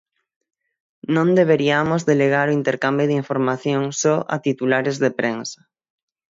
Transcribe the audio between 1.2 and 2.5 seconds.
deberiamos delegar